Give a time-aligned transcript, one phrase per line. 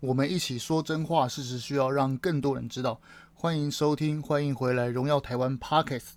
[0.00, 3.00] 我们一起说真话，事实需要让更多人知道。
[3.34, 6.10] 欢迎收听，欢迎回来，荣耀台湾 Podcast。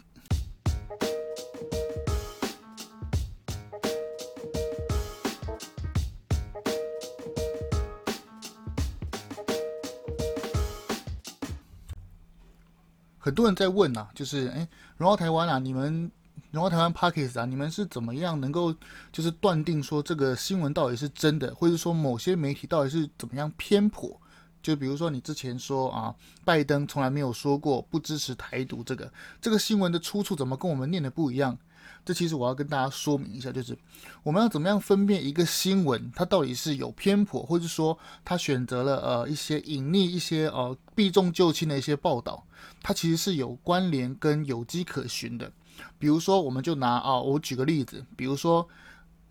[13.17, 14.67] 很多人在问啊，就是哎，
[14.97, 16.11] 荣耀台湾啊，你们。
[16.51, 18.75] 然后台湾 Podcast 啊，你们是怎么样能够
[19.11, 24.19] 就是断定说这个新闻到底是真的，或者说某些媒体到底是怎么样偏颇？
[24.61, 26.13] 就比如说你之前说啊，
[26.45, 29.11] 拜登从来没有说过不支持台独，这个
[29.41, 31.57] 这个新闻的出处怎么跟我们念的不一样？
[32.03, 33.77] 这其实我要跟大家说明一下，就是
[34.21, 42.43] 我们要怎么样分辨一个新闻它到底是有偏颇，或者说他选择了呃一些隐匿一些呃避重就轻的一些报道，
[42.83, 45.51] 它其实是有关联跟有迹可循的。
[45.99, 48.67] 比如说，我们就拿啊，我举个例子，比如说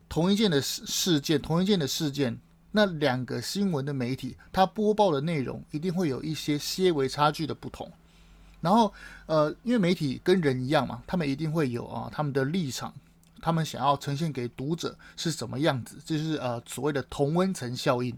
[0.08, 2.38] 同一件的事事件，同一件的事件，
[2.72, 7.90] 那两个新闻的媒体，它播报的内容一定会有一些些微差距的不同。
[8.60, 8.92] 然后，
[9.26, 12.92] 呃，因为媒体跟人一样嘛，他们一定会有啊他们的立场。
[13.42, 18.14] 他们想要呈现给读者是什么样子，就是呃所谓的同温层效应。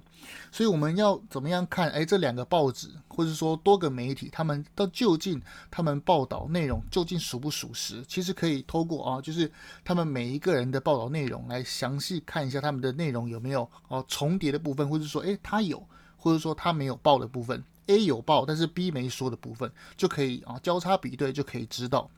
[0.51, 1.91] 所以我们要怎么样看？
[1.91, 8.03] 哎，这两个报纸或者说多个媒体，他们到究竟他们报道内容究竟属不属实？
[8.07, 9.51] 其实可以透过啊，就是
[9.85, 22.11] 他们每一个人的报道内容来详细看一下他们的内容有没有哦重叠的部分，或者说哎他有，或者说他没有报的部分，A 有报但是 B 没说的部分，就可以啊交叉比对就可以知道。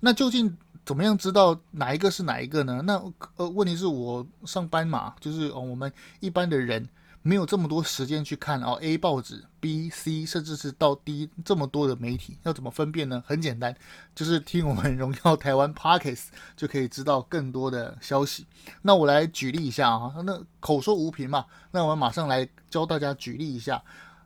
[0.00, 0.56] 那究竟？
[0.84, 2.82] 怎么样知道哪一个是哪一个呢？
[2.84, 3.00] 那
[3.36, 6.88] 呃，问题是我上班嘛，就是哦，我们一般的人
[7.22, 13.22] 没有这么多时间去看哦，A 报纸、B、C，甚至是到 D 这么多的媒体，要怎么分辨呢？
[13.26, 13.76] 很简单，
[14.14, 18.46] 就是听我们荣耀台湾 Parkes 就可以知道更多的消息。
[18.82, 23.82] 那我来举例一下啊，那口说无凭嘛，那我们马上来教大家举例一下。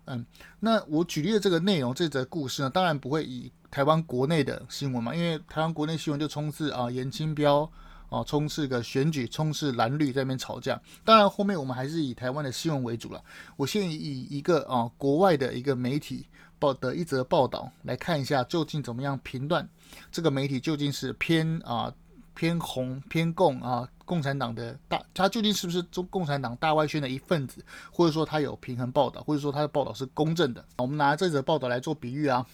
[0.06, 0.24] 嗯，
[0.61, 7.68] 那我举例的这个内容，这则故事呢，当然不会以台湾国内的新闻嘛，因为台湾国内新闻就充斥啊颜清标
[8.08, 10.80] 啊，充斥个选举，充斥蓝绿在那边吵架。
[11.05, 13.20] 当然后面我们还是以台湾的新闻为主了。
[13.57, 16.24] 我先以一个啊国外的一个媒体
[16.61, 19.68] 报的一则报道来看一下，究竟怎么样评断
[20.13, 21.92] 这个媒体究竟是偏啊
[22.33, 23.89] 偏红偏共啊。
[24.07, 30.63] 共产党的大，他究竟是不是中共产党大外宣的一份子，或者说他有平衡报道，或者说他的报道是公正的？
[30.77, 32.45] 我们拿这则报道来做比喻啊，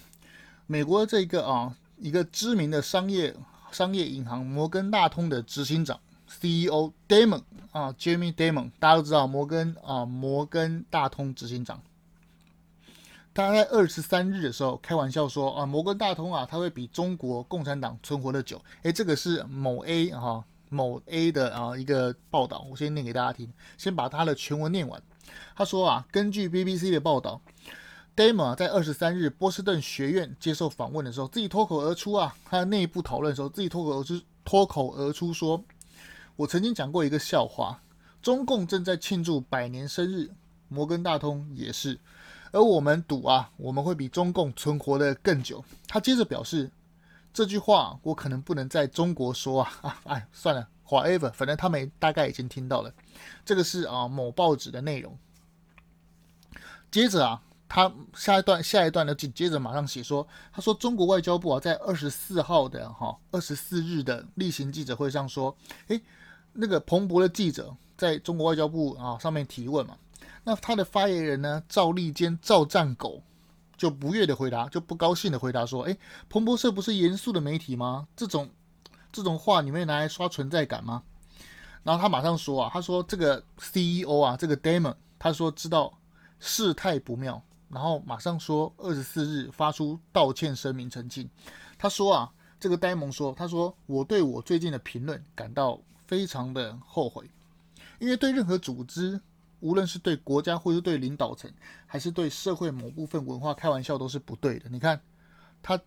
[0.70, 3.34] 美国这个啊一个知名的商业
[3.72, 5.98] 商业银行摩根大通的执行长
[6.28, 7.42] CEO Damon
[7.72, 11.82] 啊，Jamie Damon，大家都知道摩根啊摩根大通执行长，
[13.34, 18.62] 他在二十三日的时候开玩笑说啊，摩根大通啊，他会比中国共产党存活的久。
[18.84, 20.44] 诶，这个是某 A 哈。
[20.72, 25.02] 某 A 的啊一个报道，我先念给大家听，先把他的全文念完。
[25.56, 27.40] 他说啊，根据 BBC 的报道
[28.20, 35.64] ，Damon 在二十三日波士顿学院接受访问的时候，自己脱口而出啊，他内部讨论的时候，自己脱口而出，脱口而出说
[36.36, 37.80] ：“我曾经讲过一个笑话，
[38.20, 40.30] 中共正在庆祝百年生日，
[40.68, 41.98] 摩根大通也是，
[42.52, 46.70] 而我们赌啊，我们会比中共存活得更久。”他接着表示。
[47.32, 50.00] 这句话我可能不能在中国说啊啊！
[50.10, 52.92] 哎，算了，whatever，反正他们大概已经听到了。
[53.44, 55.16] 这个是啊某报纸的内容。
[56.90, 66.02] 接着啊，他下一段下一段呢，紧接着马上写说，他说中国外交部啊，在二十四号的哈二十四日的例行记者会上说，诶，
[66.54, 69.96] 那个彭博的记者在中国外交部啊上面提问嘛，
[70.42, 73.22] 那他的发言人呢赵立坚赵战狗。
[73.76, 75.96] 就不悦的回答，就不高兴的回答说：“哎，
[76.28, 78.06] 彭博社不是严肃的媒体吗？
[78.14, 78.50] 这种
[79.10, 81.02] 这种话你们拿来刷存在感吗？”
[81.82, 85.94] 然后他马上说：“啊，他说这个 CEO 啊，这个 Damon，他说知道
[86.40, 91.28] 事态不妙，然后马上说二十四日发出道歉声明澄清。
[91.78, 97.30] 他说啊，这个呆萌说，他说我对我最近的评论感到非常的后悔，
[97.98, 99.20] 因为对任何组织。”
[99.62, 101.52] 无论是对国家，或是对领导层，
[101.86, 104.70] 还是对社会某部分文化开玩笑，都是不对的。
[104.70, 104.98] 你看，
[105.62, 105.78] 他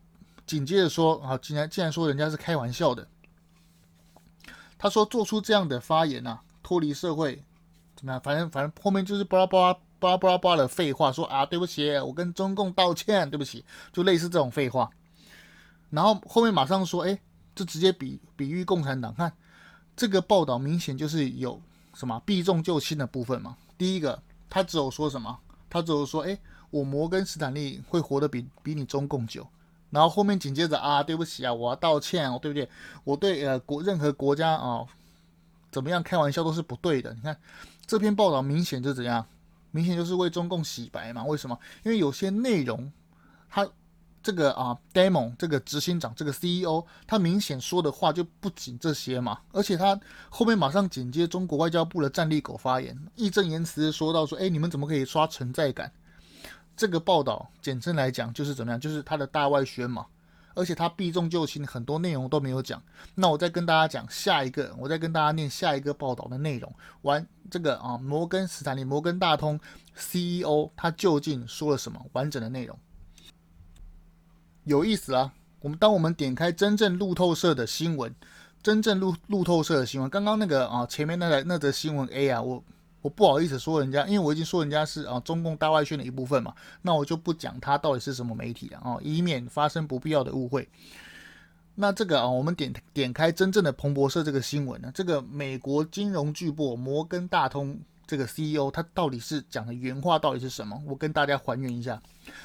[0.46, 3.08] 紧接着说啊，竟然竟然说人家是开玩笑的。
[4.78, 7.44] 他说做出这样的发言啊，脱离社会
[7.96, 8.22] 怎么样？
[8.22, 13.64] 反正反正后面就是巴拉巴拉巴拉巴拉巴拉的废话，说啊，对不起，我跟中共道歉，对不起，
[13.94, 14.90] 就类似这种废话。
[15.92, 17.18] 然后后面马上说，哎，
[17.56, 19.14] 就直接比比喻共产党。
[19.14, 19.32] 看
[19.96, 21.62] 这个报道，明显就是有
[21.94, 23.56] 什么避重就轻的部分嘛。
[23.78, 25.40] 第一个，他只有说什么？
[25.70, 26.38] 他只有说，哎，
[26.70, 29.48] 我摩根斯坦利会活得比比你中共久。
[29.90, 32.68] 然后后面紧接着啊，对不起啊，我要道歉哦，对不对？
[33.06, 34.86] 我对呃国任何国家啊，
[35.72, 37.14] 怎么样开玩笑都是不对的。
[37.14, 37.38] 你看
[37.86, 39.26] 这篇报道明显就怎样，
[39.74, 41.26] 明显就是为中共洗白嘛。
[41.26, 41.60] 为什么？
[41.84, 42.90] 因为有些内容，
[43.50, 43.68] 他
[44.22, 50.00] 这个啊，Damon 这个执行长这个 CEO，他明显说的话就不仅这些嘛，而且他
[50.30, 55.92] 后面马上紧接中国外交部的战力狗发言，义正言辞的说到说，哎，你们怎么可以刷存在感？
[56.78, 58.80] 这个报道简称来讲就是怎么样？
[58.80, 60.06] 就是他的大外宣嘛。
[60.54, 62.82] 而且他避重就轻，很多内容都没有讲。
[63.16, 66.74] 那我再跟大家讲下一个，我再跟大家念下一个报道的内容。
[67.02, 69.60] 完这个啊，摩根斯坦利、摩根大通
[69.96, 72.78] CEO 他究竟说了什么完整的内容？
[74.64, 75.34] 有意思啊！
[75.60, 78.14] 我们当我们点开真正路透社的新闻，
[78.62, 82.64] 真正路路透社的新闻，刚刚那个啊前面那个那则新闻 A 啊，我。
[83.04, 86.52] 我不好意思说人家，因为我已经说人家是啊中共大外宣的一部分嘛，
[86.82, 90.68] 那我就不讲他到底是什么媒体了啊，以免发生不必要的误会。
[91.76, 97.78] 那这个啊，我们点点开真正的彭博社这个新闻呢，这个美国金融巨擘摩根大通
[98.08, 100.82] 这个 CEO 他到底是讲的原话到底是什么？
[100.88, 102.02] 我跟大家还原一下，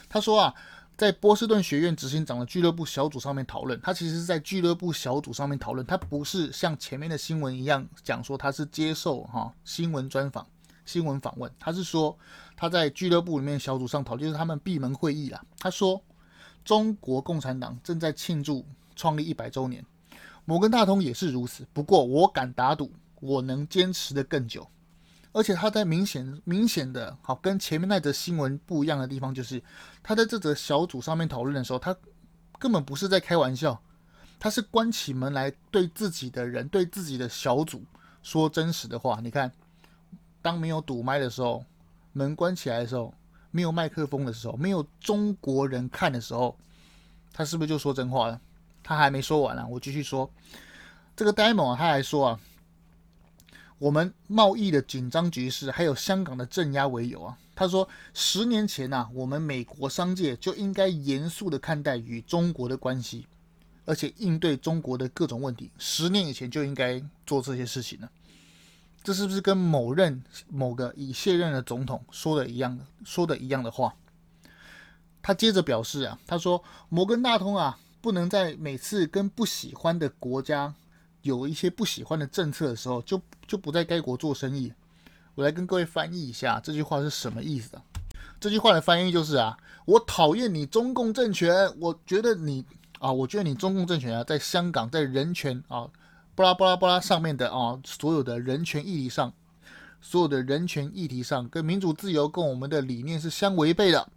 [0.09, 0.55] 他说啊。
[0.99, 10.45] 在波士顿学院执行长的俱乐部小组上面讨论，他其实是在俱乐部小组上面讨论，他不是像前面的新闻一样讲说他是接受哈新闻专访、
[10.85, 12.19] 新闻访问，他是说
[12.57, 15.41] 他在俱乐部里面小组上讨论，就是他们闭门会议啦。
[15.61, 16.03] 他说
[16.65, 18.67] 中国共产党正在庆祝
[18.97, 19.87] 创立一百周年，
[20.45, 21.65] 摩根大通也是如此。
[21.73, 22.91] 不过我敢打赌，
[23.21, 24.69] 我能坚持得更久。
[25.33, 29.63] 而且他在明显明显的好跟前面那则新闻不一样的地方，就是
[30.03, 31.95] 他在这则小组上面讨论的时候，他
[32.59, 33.81] 根本不是在开玩笑，
[34.41, 37.85] 他是关起门来对自己的人、对自己的小组
[38.23, 39.21] 说真实的话。
[39.23, 39.53] 你看，
[40.41, 41.65] 当没有堵麦的时候，
[42.13, 43.15] 门关起来的时候，
[43.51, 46.57] 没有麦克风的时候，没有中国人看的时候，
[47.33, 48.41] 他是不是就说真话了？
[48.83, 50.29] 他还没说完啊，我继续说，
[51.15, 52.41] 这个 Damon 啊，他还说啊。
[53.79, 63.27] 我们贸易的紧张局势，还有香港的镇压为由啊，他说十年前呐、我们美国商界就应该严肃的看待与中国的关系，
[63.85, 65.71] 而且应对中国的各种问题。
[65.79, 68.11] 十年以前就应该做这些事情了。
[69.01, 73.95] 这是不是跟某任某个已卸任的总统说的一样的，说的一样的话？
[75.23, 80.75] 他接着表示啊，他说摩根大通啊，不能在每次跟不喜欢的国家。
[81.23, 84.73] 有一些不喜欢的政策的时候，就就不在该国做生意。
[85.35, 87.83] 我来跟各位翻译一下这句话是什么意思啊？
[88.41, 92.65] 这句话的翻译就是啊，我讨厌你中共政权，我觉得你
[92.99, 95.89] 啊，我觉得你中共政权啊，在香港在人权啊，
[96.35, 99.33] 巴拉巴拉巴拉上面的啊，所有的人权议题上，
[100.01, 104.09] 所有的人权议题上，跟民主自由跟我们的理念是相违背的。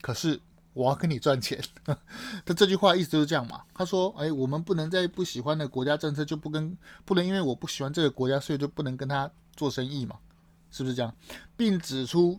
[0.00, 0.40] 可是。
[0.76, 1.58] 我要跟你赚钱，
[2.44, 3.62] 他这句话意思就是这样嘛。
[3.72, 6.76] 他说：“哎，我们不能在不喜欢的国家政策就不跟，
[7.06, 10.18] 不能因为我不喜欢这个国家，所以就不能跟他做生意嘛，
[10.70, 11.10] 是不是这样？”
[11.56, 12.38] 并指出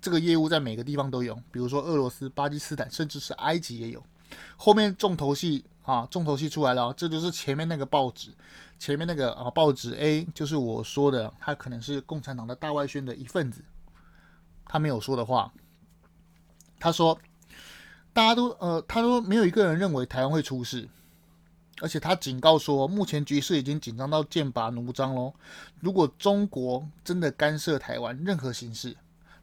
[0.00, 4.02] 这个业务在每个地方都有，比如说俄罗斯、巴基斯坦，甚至是埃及也有。
[4.56, 8.34] 后面重头戏啊，重头戏出来了，这就是前面那个报纸，
[8.78, 13.62] 前面那个啊报纸 A，就是我说的，他可能是共产党的大外宣的一份子，
[14.64, 15.52] 他没有说的话，
[16.80, 17.18] 他说。
[18.18, 20.88] 大家都呃，他说没有一个人认为台湾会出事，
[21.80, 25.32] 而且他警告说，目前局势已经紧张到剑拔弩张喽。
[25.78, 28.96] 如果中国真的干涉台湾任何形式，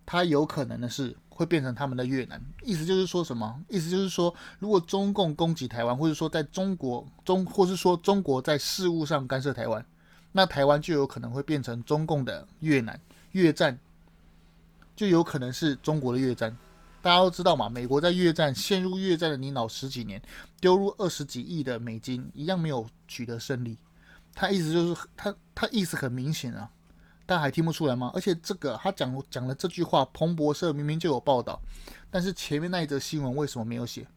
[0.06, 2.42] 他有可能的是会变成他们的越南。
[2.64, 3.64] 意思就是说什么？
[3.70, 9.86] 意思就是说，如果中共攻击台湾，或者说在中国中，或是说中国在事务上干涉台湾，
[10.34, 13.00] 那台湾就有可能会变成中共的越南，
[13.32, 13.80] 越战
[14.98, 16.54] 就有可能是中国的越战。
[17.06, 20.20] 大家都知道嘛，美国在越战陷入越战的泥淖十几年，
[20.60, 23.78] 丢入二十几亿的美金，一样没有取得胜利。
[24.34, 26.68] 他意思就是，他他意思很明显啊，
[27.28, 28.10] 大家还听不出来吗？
[28.16, 31.62] 而且这个他讲讲了这句话，彭博社明明就有报道，
[32.10, 34.08] 但是前面那一则新闻为什么没有写？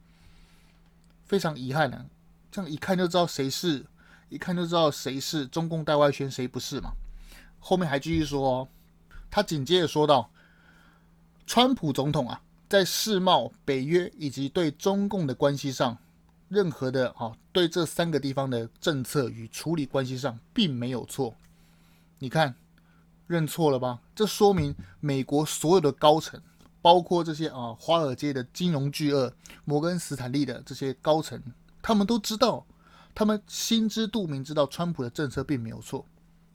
[1.27, 2.07] 非常遗憾呢、啊，
[2.51, 3.85] 这样一看就知道谁是，
[4.31, 6.93] 一看就知道谁是中共大外宣，谁不是嘛。
[7.59, 8.67] 后面还继续说、
[9.31, 10.31] 他紧接着说道，
[11.47, 12.41] 川普总统啊。
[12.69, 15.97] 在世贸、北约以及对中共的关系上，
[16.49, 21.35] 任何的啊，对这三个地方的政策与处理关系上，并没有错。
[22.19, 22.55] 你看，
[23.27, 24.01] 认错了吧？
[24.15, 26.39] 这说明美国所有的高层，
[26.83, 29.33] 包括这些啊，华尔街的金融巨鳄、
[29.65, 31.43] 摩根斯坦利的这些高层，
[31.81, 32.67] 他们都知道，
[33.15, 36.05] 他们心知肚明，知道川普的政策并没有错。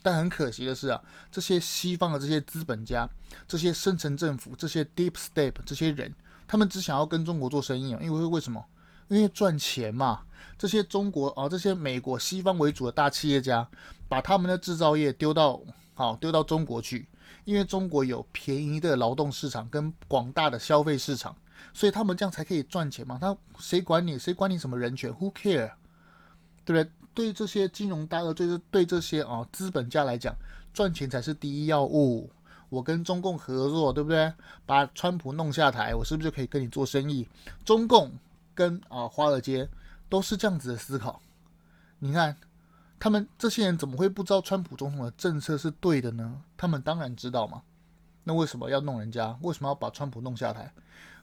[0.03, 3.09] 但很可惜的是啊，这些西方的这些资本家、
[3.47, 6.13] 这些深层政府、这些 deep state 这些人，
[6.45, 8.63] 他们只想要跟中国做生意啊，因为为什么？
[9.07, 10.21] 因为赚钱嘛。
[10.57, 13.67] 这些中国啊，这些美国西方为主的大企业家，
[14.07, 15.59] 把他们的制造业丢到
[15.93, 17.07] 好丢到中国去，
[17.45, 21.35] 因为中国有便宜的劳动市场跟广大的消费市场，
[21.73, 23.17] 所以他们这样才可以赚钱嘛。
[23.19, 24.19] 他谁管你？
[24.19, 25.71] 谁管你什么人权？Who care？
[26.65, 26.89] 对不对？
[27.13, 30.35] 对这些金融大鳄，对这对这些啊资本家来讲，
[30.73, 32.29] 赚钱才是第一要务。
[32.69, 34.33] 我跟中共合作，对不对？
[34.65, 37.27] 把川普弄下台，我是不是就可以跟你做生意？
[37.63, 38.11] 中共
[38.55, 39.69] 跟啊华尔街
[40.09, 41.21] 都是这样子的思考。
[41.99, 42.35] 你看，
[42.99, 46.41] 他们这些人怎么会不知道川普总统的政策是对的呢？
[46.57, 47.61] 他们当然知道嘛。
[48.23, 49.37] 那为什么要弄人家？
[49.41, 50.73] 为什么要把川普弄下台？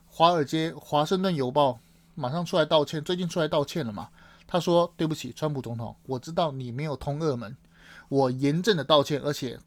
[0.07, 1.71] 华尔街《华盛顿邮报》
[2.15, 4.09] 马上出来道歉，最近出来道歉了嘛？
[4.51, 7.55] 他说：“对不起，川普总统，我知道你没有通俄门，
[8.09, 9.57] 我严正的道歉，而且。”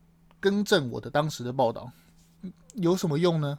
[0.45, 1.91] 更正我的当时的报道，
[2.75, 3.59] 有什么用呢？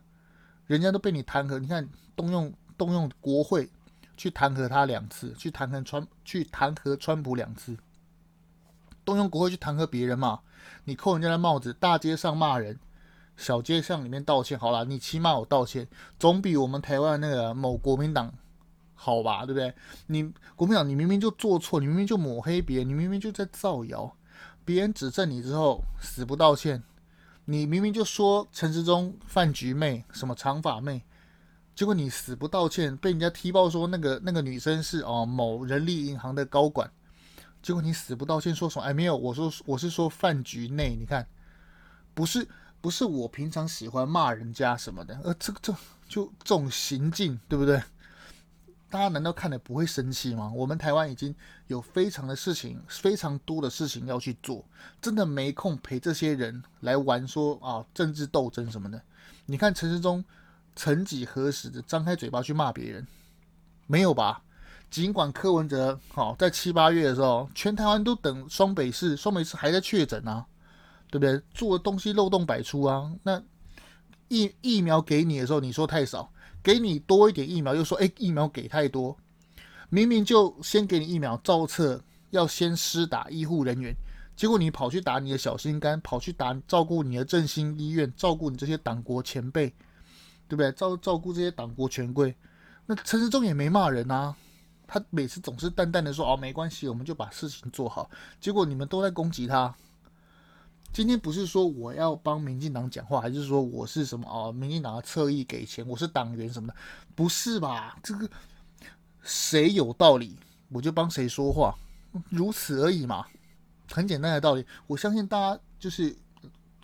[0.68, 3.68] 人家都被你弹劾，你看动用动用国会
[4.16, 7.76] 去弹劾他两次，去弹劾川去弹劾川普两次，
[9.04, 10.42] 动用国会去弹劾别人嘛？
[10.84, 12.80] 你扣人家的帽子，大街上骂人，
[13.36, 15.88] 小街巷里面道歉，好啦，你起码我道歉，
[16.20, 18.32] 总比我们台湾那个某国民党
[18.96, 19.46] 好吧？
[19.46, 19.74] 对不对？
[20.08, 24.16] 你国民党，你明明就做错，你明明就抹黑别人，你明明就在造谣。
[24.64, 26.82] 别人指证你之后死不道歉，
[27.46, 31.04] 你明明就说陈时中饭局妹什么长发妹，
[31.76, 36.90] 结果你死不道歉，被人家踢爆说那个那个女生是哦某人力银行的高管，
[37.62, 41.28] 结果你死不道歉，说什么哎没有，我说我是说饭局内，你看
[42.16, 42.48] 不是
[42.82, 45.72] 不是我平常喜欢骂人家什么的，呃这个这
[46.08, 47.80] 就这种行径对不对？
[48.96, 50.50] 大家难道看了不会生气吗？
[50.56, 51.36] 我们台湾已经
[51.68, 54.64] 有非常的事情，非常多的事情要去做，
[55.02, 59.02] 真的没空陪这些人来玩说啊政治斗争什么的。
[59.48, 60.24] 你看陈时中
[60.78, 63.06] 曾几何时的张开嘴巴去骂别人，
[63.86, 64.42] 没有吧？
[64.90, 70.46] 尽管柯文哲好在七八月的时候，全台湾都等双北市，双北市还在确诊啊，
[71.12, 71.42] 对不对？
[71.54, 73.12] 做的东西漏洞百出啊。
[73.24, 73.44] 那
[74.30, 76.32] 疫疫苗给你的时候，你说太少。
[76.66, 79.16] 给你多一点疫苗，又说哎，疫苗给太多，
[79.90, 83.96] 明明就先给你疫苗，照册要先施打医护人员，
[84.36, 89.68] 结果你跑去打你的小心肝，跑去打照顾你的振兴医院，照顾你这些党国前辈，
[90.48, 90.72] 对不对？
[90.72, 92.36] 照照顾这些党国权贵，
[92.88, 94.36] 那陈时中也没骂人啊，
[94.88, 98.10] 他每次总是淡淡的说哦，没关系，我们就把事情做好，
[98.42, 99.72] 结果你们都在攻击他。
[100.96, 104.50] 今天不是说我要帮民进党讲话，还是说我是什么哦？
[104.50, 106.76] 民进党的侧翼给钱，我是党员什么的？
[107.14, 108.00] 不是吧？
[108.02, 108.30] 这个
[109.22, 110.38] 谁有道理，
[110.70, 111.76] 我就帮谁说话，
[112.30, 113.26] 如此而已嘛，
[113.92, 114.66] 很简单的道理。
[114.88, 116.16] 我相信大家就是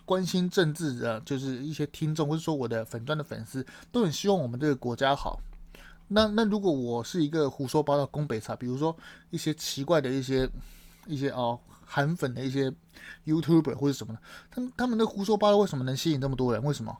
[0.04, 5.40] 关心政治的，就是一些听众，或者说我的粉钻的粉丝，都很希望我们这个国家好。
[6.08, 8.94] 那那如果我是一个胡说八道、攻北茶，比如说
[9.30, 10.46] 一些奇怪的一些
[11.06, 11.58] 一些哦。
[11.84, 12.72] 韩粉的一些
[13.26, 16.64] YouTuber 或者什么的，他们他们的胡说八道为什么能吸引这么多人？
[16.64, 16.96] 为什么？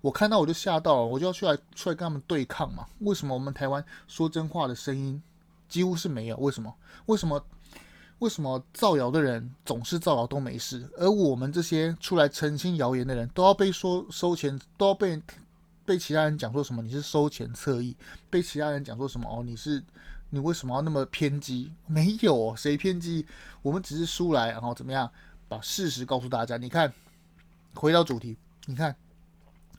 [0.00, 2.86] 我看到我就吓到了，我就要出来出来跟他们对抗嘛？
[3.00, 5.20] 为什么我们台湾说真话的声音
[5.68, 6.36] 几乎是没有？
[6.36, 6.72] 为什么？
[7.06, 7.44] 为什么？
[8.20, 15.20] 为什么造谣的人总是造谣都没事，而我们这些出来澄清谣言的人都要被说收钱，都要被
[15.84, 17.96] 被其他人讲说什么你是收钱侧翼，
[18.30, 19.82] 被其他人讲说什么哦你是。
[20.30, 21.72] 你为什么要那么偏激？
[21.86, 23.26] 没有，谁偏激？
[23.62, 25.10] 我们只是出来，然后怎么样
[25.48, 26.56] 把事实告诉大家？
[26.56, 26.92] 你看，
[27.74, 28.94] 回到主题，你看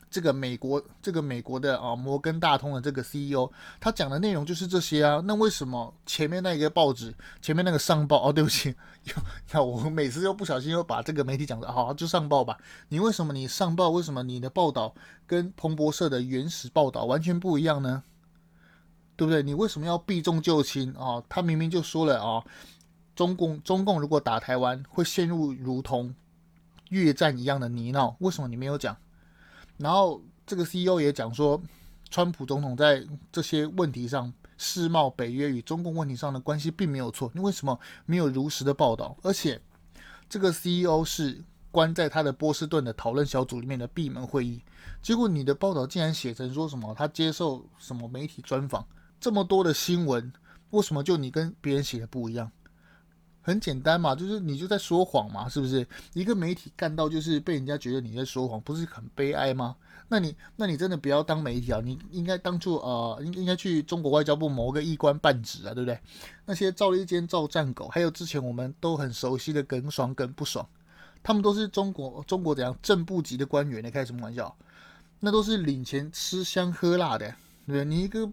[0.10, 5.22] 这个美国，这个美国的啊摩根大通的这个 CEO，他讲的内容就是这些啊。
[5.26, 8.30] 那为什么前面那个报纸，前面那个上报？
[8.30, 8.74] 哦，对不起，
[9.52, 12.58] 那我每次又不小心又把这个媒体讲的，好，就上报吧。
[12.88, 13.90] 你为什么你上报？
[13.90, 18.04] 为什么你的报道跟彭博社的原始报道完全不一样呢？
[19.18, 19.42] 对不对？
[19.44, 21.22] 你为什么要避重就轻啊？
[21.28, 22.42] 他明明就说了啊，
[23.16, 26.14] 中共中共如果打台湾，会陷入如同
[26.90, 28.16] 越战一样的泥淖。
[28.20, 28.96] 为什么你没有讲？
[29.78, 31.60] 然后这个 CEO 也讲说，
[32.12, 37.32] 川普总统在这些问题上，世贸、北约与中共问题上的关系并没有错。
[37.34, 39.18] 你为什么没有如实的报道？
[39.24, 39.60] 而且
[40.30, 44.62] 这个 CEO 是关在他的波士顿的讨论小组里面的闭门会议，
[45.02, 48.86] 结果你的报道竟然写成说什么他接受什么媒体专访。
[49.20, 50.32] 这么多的新闻，
[50.72, 52.52] 为什么就你跟别人写的不一样？
[53.42, 55.88] 很简单嘛，就是你就在说谎嘛，是不是？
[56.14, 59.78] 一个媒体干到就是被人家觉得你在说谎，不是很悲哀吗？
[60.10, 65.98] 那你那你真的不要当媒体啊，你应该当初呃，应应该去中国外交部某个一官半职啊，对不对？
[66.46, 70.68] 那些赵立坚、赵战狗，还有之前我们都很熟悉的耿爽、耿不爽，
[71.24, 73.82] 他们都是中国中国怎样正部级的官员？
[73.82, 74.54] 你开什么玩笑？
[75.22, 77.30] 那都是领钱吃香喝辣的，
[77.66, 77.86] 对不对？
[77.86, 78.30] 你一个。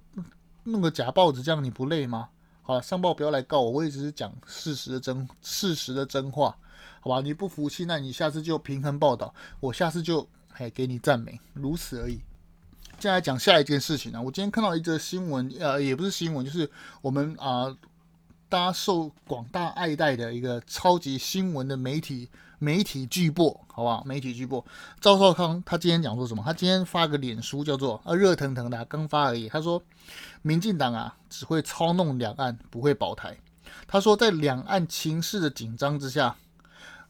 [0.64, 2.28] 弄个假报纸，这样你不累吗？
[2.62, 6.56] 好了，上报不要来告我，我也只是讲事实的真事实的真话，
[7.00, 7.20] 好吧？
[7.20, 12.16] 你不服气，那你下次就平衡报道，我下次就哎给你赞美，如此而已。
[12.98, 17.76] 接下来讲下一件事情呢，我今天看到一则新闻，呃，也不是新闻，就是我们啊。
[18.46, 22.28] 大家受广大爱戴的一个超级新闻的媒体
[22.64, 24.02] 媒体巨擘，好不好？
[24.04, 24.64] 媒体巨擘
[24.98, 26.42] 赵少康，他今天讲说什么？
[26.42, 29.48] 他今天发个脸书，叫做啊热腾腾的，刚发而已。
[29.48, 29.82] 他说，
[30.40, 33.36] 民进党啊只会操弄两岸，不会保台。
[33.86, 36.36] 他说，在两岸情势的紧张之下，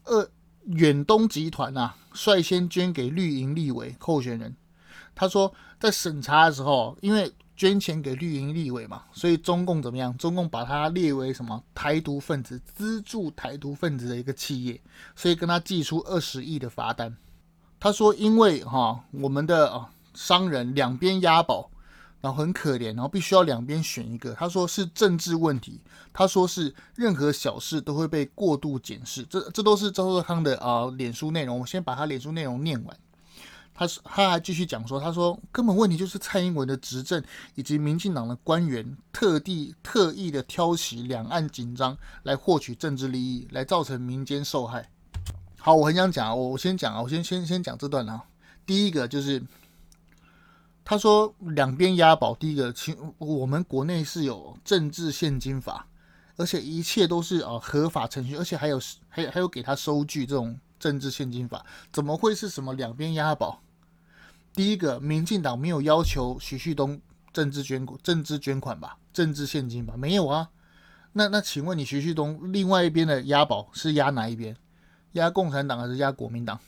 [0.04, 0.28] 呃
[0.64, 4.56] 远东集团啊率先捐给绿营立委候选人。
[5.14, 10.16] 他说，在审查的时候，因为捐钱给绿营立委嘛，所以中共怎么样？
[10.18, 14.80] 中共把他列为什么台独分子，资助台独分子的一个企业，
[15.14, 17.16] 所以跟他寄出二十亿的罚单。
[17.78, 21.70] 他说，因为哈我们的啊商人两边押宝，
[22.20, 24.32] 然后很可怜，然后必须要两边选一个。
[24.34, 25.80] 他说是政治问题，
[26.12, 29.23] 他说是任何小事都会被过度检视。
[29.25, 31.61] 这这都是赵少康的啊脸书内容。
[31.61, 32.96] 我先把他脸书内容念完。
[33.76, 37.21] 他是他还继续讲说，他说根本问题就是蔡英文的执政
[37.57, 44.88] 以及民进党的官员特地特意的挑起两岸紧张来获取政治利益，来造成民间受害。
[45.59, 48.23] 好，我很想讲，我我先讲啊，我先先先讲这段啊。
[48.64, 49.43] 第一个就是
[50.85, 55.88] 他说两边押宝，第一个，其我们国内是有政治献金法，
[56.37, 63.61] 而且一切都是啊合法程序，而且还有还有还有给他收据这种政治献金法，怎么会是什么两边押宝？
[64.54, 67.00] 第一个，民进党没有要求徐旭东
[67.32, 70.49] 政治捐政治捐款吧，政治现金吧，没有啊。
[71.12, 74.56] 那那请问你徐旭东另外一边的押宝是押哪一边？
[75.12, 76.58] 押共产党还是押国民党？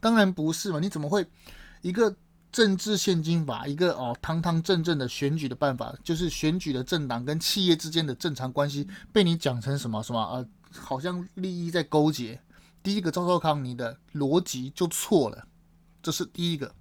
[0.00, 1.26] 当然不是嘛，你怎么会
[1.82, 2.14] 一个
[2.50, 12.40] 政治献金法，一个哦堂堂正正的选举的办法，就是选举的政党跟企业之间的正常关系，被你讲成什么什么呃，好像利益在勾结。
[12.82, 15.46] 第一个赵少康，你的逻辑就错了，
[16.02, 16.74] 这是第一个。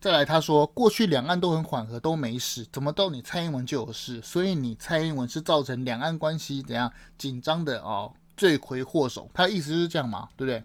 [0.00, 4.18] 再来，他说过去两岸都很缓和，都没事，怎么到你蔡英文就有事？
[4.22, 9.30] 所以你蔡英文是造成两岸关系怎样紧张的哦罪魁祸首。
[9.34, 10.64] 他的意思是这样嘛，对不对？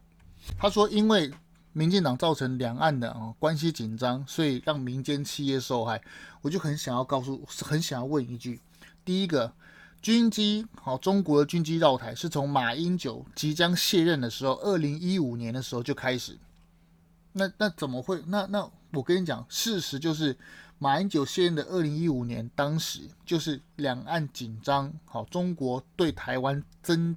[0.57, 1.29] 他说因为
[1.73, 6.01] 民进党造成两岸的哦关系紧张，所以让民间企业受害。
[6.41, 8.61] 我就很想要告诉，很想要问一句：
[9.03, 9.51] 第一个，
[10.01, 16.37] 军机好，中国的军机绕台是从马英九即将卸任的时候，二零一五年的时候就开始。
[17.33, 18.23] 那那怎么会？
[18.27, 20.35] 那那我跟你讲，事实就是
[20.79, 27.15] 马英九卸任的二零一五年，当时就是两岸紧张，好，中国对台湾增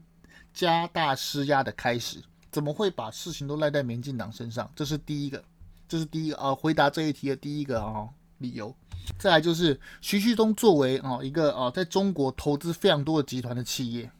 [0.53, 2.21] 加大施压的开始。
[2.51, 4.69] 怎么会把事情都赖在民进党身上？
[4.75, 5.43] 这是第一个，
[5.89, 8.75] 这是第一个啊，回答这一题的第一个啊理由。
[9.19, 14.11] 再来就是徐旭东作为啊一个啊在中国投资非常多的集团的企业，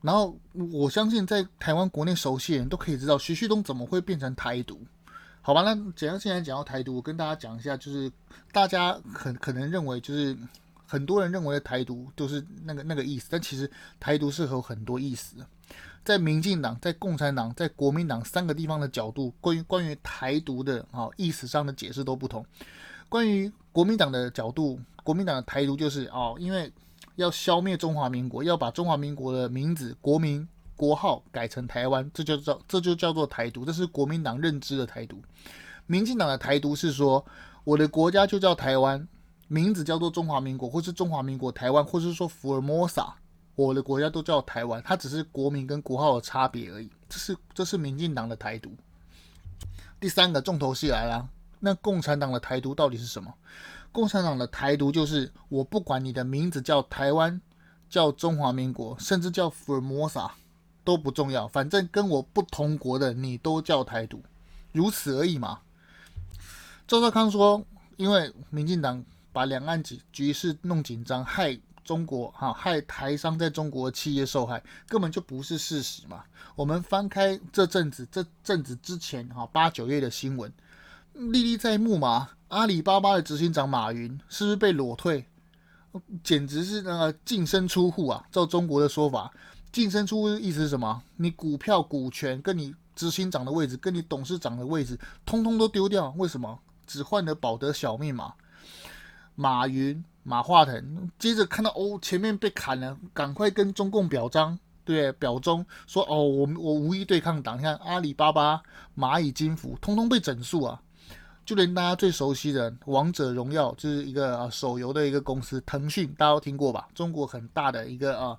[0.00, 0.38] 然后
[0.72, 4.80] 我相信在台湾国内熟悉的人都可以知道，徐旭东怎么会变成台独。
[5.48, 8.12] 好吧，那怎样现在讲到台独，我跟大家讲一下，就是
[8.52, 10.36] 大家很可能认为，就是
[10.84, 15.36] 很多人认为的台独都是那个那个意思，但其实台独是有很多意思。
[16.04, 22.44] 在民进党、在共产党、在国民党三个地方的角度，关于关于台独的啊意思上的解释都不同。
[23.08, 26.70] 关于国民党的角度，国民党的台独就是哦，因为
[27.16, 30.46] 要消灭中华民国，要把中华民国的名字、国民。
[30.78, 35.20] 国号改成台湾，这就叫这就叫做台独，这是国民党认知的台独。
[35.86, 37.24] 民进党的台独是说，
[37.64, 39.08] 我的国家就叫台湾，
[39.48, 43.12] 名字叫做中华民国，或是中华民国台湾，或是说福尔摩沙，
[43.56, 46.88] 我的国家都叫台湾，它只是国名跟国号的差别而已。
[47.08, 48.70] 这是这是民进党的台独。
[49.98, 53.34] 第三个重头戏来了，那共产党的台独到底是什么？
[53.90, 57.40] 共产党的台独就是我不管你的名字叫台湾，
[57.88, 60.30] 叫中华民国，甚至叫福尔摩沙。
[60.88, 64.22] 都不重要，反正跟我不同国的你都叫台独，
[64.72, 65.58] 如此而已嘛。
[66.86, 67.62] 赵少康说，
[67.98, 76.24] 因为民进党把两岸局局势弄紧张，害中国哈，害台商在中国企业受害，根本就不是事实嘛。
[76.56, 80.50] 我们翻开这阵子这阵子之前哈八九月的新闻，
[81.12, 82.30] 历历在目嘛。
[82.48, 85.26] 阿里巴巴的执行长马云是不是被裸退？
[86.24, 88.24] 简直是那个净身出户啊！
[88.32, 89.30] 照中国的说法。
[89.78, 91.00] 净身出户意思是什么？
[91.18, 96.12] 你股票、股权跟你执行长的位置、跟你董事长的位置，通通都丢掉。
[96.16, 96.58] 为什么？
[96.84, 98.34] 只换了保德小命嘛。
[99.36, 107.56] 马云、马化腾接着看到哦，前面被砍了，赶快跟中共表彰，对，表忠说哦，我们我无意对抗党。
[107.56, 108.60] 你看阿里巴巴、
[108.96, 110.82] 蚂蚁金服，通通被整肃啊。
[111.46, 116.88] 就连大家最熟悉的《王者荣耀》，就是一个啊手游的一个公司，腾讯，大家都听过吧？
[116.96, 118.36] 中国很大的一个啊，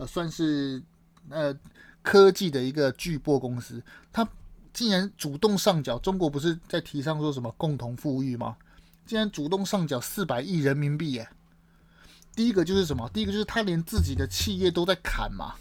[0.00, 0.82] 呃算是
[1.28, 1.54] 呃
[2.00, 4.26] 科技的一个巨擘公司，它
[4.72, 5.98] 竟然主动上缴。
[5.98, 8.56] 中国不是在提倡说什么共同富裕吗？
[9.04, 11.28] 竟然主动上缴四百亿人民币耶！
[12.34, 13.10] 第一个就是什么？
[13.12, 15.56] 第一个就是他连自己的企业都在砍嘛。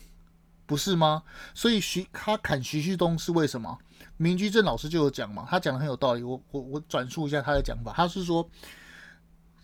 [0.66, 1.24] 不是吗？
[1.54, 3.78] 所以徐他砍徐旭东是为什么？
[4.16, 6.24] 明居正老师就有讲嘛，他讲的很有道理。
[6.24, 8.50] 我我我转述一下他的讲法，他是说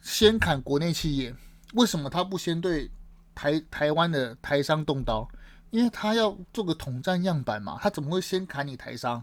[0.02, 1.34] 先砍国内企业，
[1.76, 2.92] 为什么他不先对
[3.36, 5.28] 台台湾的台商动刀？
[5.70, 9.22] 因为他要做个统战样板嘛，他怎么会先砍你台商？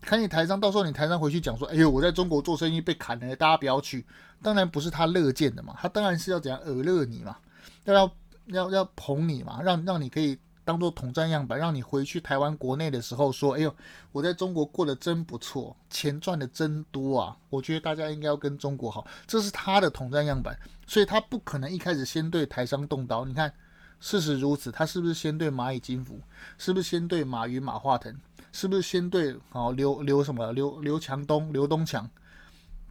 [0.00, 4.04] 砍你台商，到时候你台商回去讲说，哎呦，我在中国做生意被砍了，大家不要去。
[4.42, 7.36] 当然不是他乐见的嘛，他当然是要怎样耳乐你嘛，
[7.84, 8.12] 要要
[8.46, 10.38] 要要捧你嘛，让让你可以。
[10.64, 13.74] 当做统战样板，让你回去台湾国内的时候说：“哎呦，
[14.12, 23.24] 我在中国过得真不错，钱赚的真多啊！”我觉得大家应该要跟中国好，这是他的统战样板，所以他不可能一开始先对台商动刀。
[23.24, 23.52] 你看，
[23.98, 26.20] 事实如此，他是不是先对蚂蚁金服？
[26.58, 28.16] 是不是先对马云、马化腾？
[28.52, 32.08] 是不是先对哦刘刘什么刘刘强东、刘东强？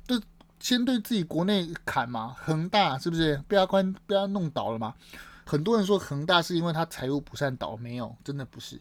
[0.07, 0.19] 这
[0.59, 2.35] 先对自己国内砍嘛？
[2.37, 4.93] 恒大是不是被他关被他弄倒了嘛？
[5.45, 8.79] 很多人说恒大是因为他财务不善倒，没有，真的不是，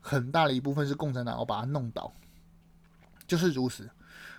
[0.00, 2.12] 很大的一部分是共产党要把它弄倒，
[3.26, 3.88] 就是如此。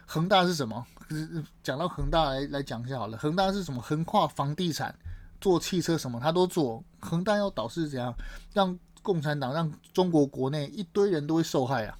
[0.05, 0.85] 恒大是什么？
[1.63, 3.17] 讲到恒大来来讲一下好了。
[3.17, 3.81] 恒大是什么？
[3.81, 4.93] 横跨房地产、
[5.39, 6.83] 做汽车什么，他都做。
[6.99, 8.13] 恒大要倒是怎样？
[8.53, 11.97] 让共产党、让中国国内一堆人都会受害啊。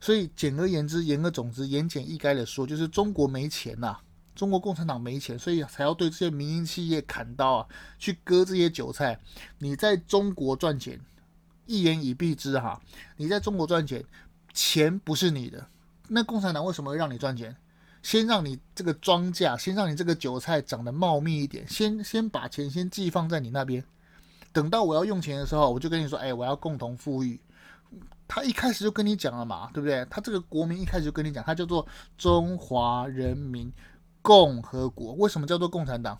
[0.00, 4.00] 所以简而言之，言而总之，言简意赅的说，就是中国没钱呐、啊。
[4.40, 7.66] 中国共产党没钱，所以才要对这些民营企业砍刀啊，
[7.98, 9.20] 去割这些韭菜。
[9.58, 10.98] 你在中国赚钱，
[11.66, 12.80] 一言以蔽之哈，
[13.18, 14.02] 你在中国赚钱，
[14.54, 15.66] 钱不是你的。
[16.08, 17.54] 那共产党为什么会让你赚钱？
[18.02, 23.84] 先让你这个庄稼，先让你这个韭菜长得茂密一点，先先把钱先寄放在你那边。
[24.54, 27.38] 等到我要用钱的时候，我就跟你说，哎，我要共同富裕。
[28.26, 30.02] 他一开始就跟你讲了嘛，对不对？
[30.08, 33.70] 他这个国民一开始就跟你讲，他叫做中华人民。
[34.22, 36.18] 共和国为什么叫做共产党？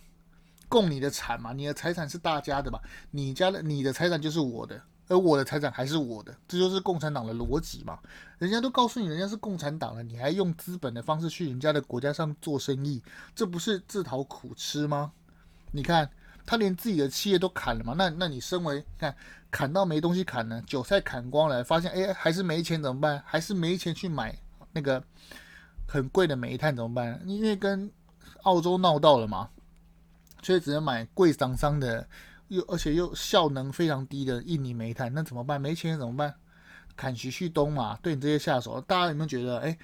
[0.69, 2.81] 共你的产嘛，你的财产是大家的吧？
[3.11, 7.99] 你家的你的财产就是我的，而我的财产还是我的，这就是共产党的逻辑嘛。
[8.39, 13.03] 人家都告诉你人家是共产党了，你还用资本的方式去人家的国家上做生意，
[13.35, 15.11] 这不是自讨苦吃吗？
[15.73, 16.09] 你看
[16.47, 19.15] 他连自己的企业都砍了嘛，那那你身为看
[19.51, 23.21] 砍到没东西砍呢，韭菜砍光了，发现哎还是没钱怎么办？
[23.27, 24.39] 还是没钱去买
[24.73, 25.03] 那个。
[25.91, 27.21] 很贵的煤炭怎么办？
[27.27, 27.91] 因为跟
[28.45, 29.51] 澳洲闹到了嘛，
[30.41, 32.07] 所以只能买贵桑桑的，
[32.47, 35.13] 又而且又效能非常低的印尼煤炭。
[35.13, 35.61] 那怎么办？
[35.61, 36.33] 没钱怎么办？
[36.97, 39.59] 砍徐旭东嘛，对你这些下手，大家有没有觉得？
[39.59, 39.77] 哎，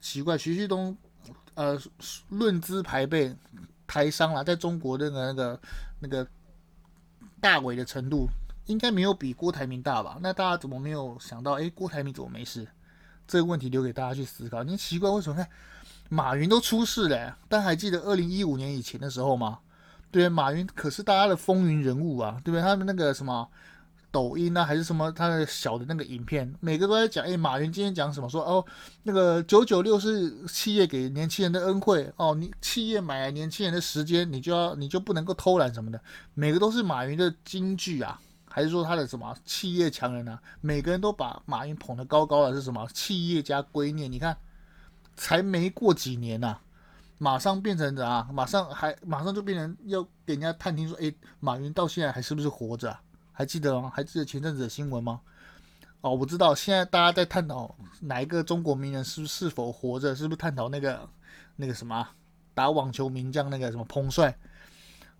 [0.00, 0.94] 奇怪，徐旭东，
[1.54, 1.80] 呃，
[2.28, 3.34] 论资排辈，
[3.86, 5.60] 台商啦，在中国那个那个
[6.00, 6.28] 那个
[7.40, 8.28] 大伟的程度，
[8.66, 10.18] 应该没有比郭台铭大吧？
[10.20, 11.52] 那大家怎么没有想到？
[11.52, 12.66] 哎，郭台铭怎么没事？
[13.26, 14.62] 这个问题留给大家去思考。
[14.62, 15.48] 你奇怪为什么看
[16.08, 17.36] 马云都出事了？
[17.48, 19.58] 但还记得二零一五年以前的时候吗？
[20.10, 22.62] 对，马云可是大家的风云人物啊，对不对？
[22.62, 23.46] 他们那个什么
[24.12, 27.26] 抖音啊，还是什么他的小的那个影片，每个都在讲。
[27.26, 28.28] 哎，马云今天讲什么？
[28.28, 28.64] 说哦，
[29.02, 36.00] 那个九九六是企业给年轻人的恩惠哦，你企业买来年轻人的时间，你就要你就不能够偷懒什么的，
[36.34, 38.20] 每个都是马云的金句啊。
[38.56, 40.40] 还是说他的什么企业强人啊？
[40.62, 44.10] 每个人都把马云捧得高高的，是什么企业家观念？
[44.10, 44.34] 你看，
[45.14, 46.56] 才没过几年呐、
[47.18, 48.26] 马上变成怎样？
[48.32, 52.98] 马上还马上就变成要给人家探听说，哎，马云到现在还是不是活着、
[53.30, 53.92] 还记得吗？
[53.94, 55.20] 还记得前阵子的新闻吗？
[56.00, 61.06] 哦，我知道，现在大家在探讨哪一个中国名人是是否活着，是不是探讨那个
[61.56, 62.08] 那个什么
[62.54, 64.34] 打网球名将那个什么彭帅？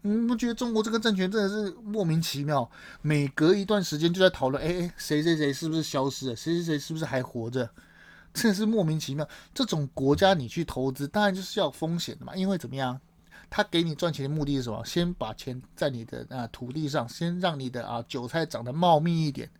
[0.07, 2.71] 你不觉得中国这个政权真的是莫名其妙？
[3.03, 6.37] 每隔一段时间就在讨论，哎哎，谁谁谁是不是消失了？
[6.37, 7.69] 谁谁谁是不是还活着？
[8.33, 9.29] 真的是莫名其妙。
[9.53, 12.37] 这种国家你去投资，当然就是要风险的嘛。
[12.37, 13.01] 因为怎么样，
[13.51, 14.85] 他给你赚钱的目的是什么？
[14.85, 19.51] 先把钱在你的啊土地上，先让你的啊韭菜长得茂密一点。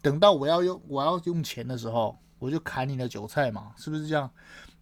[0.00, 4.30] 等到我要用我要用钱的时候，我就砍你的韭菜嘛，是不是这样？